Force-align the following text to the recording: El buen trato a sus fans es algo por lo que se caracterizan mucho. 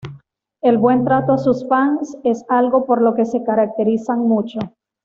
El 0.63 0.79
buen 0.79 1.05
trato 1.05 1.33
a 1.33 1.37
sus 1.37 1.67
fans 1.69 2.17
es 2.23 2.43
algo 2.49 2.87
por 2.87 3.03
lo 3.03 3.13
que 3.13 3.23
se 3.25 3.43
caracterizan 3.43 4.17
mucho. 4.21 4.57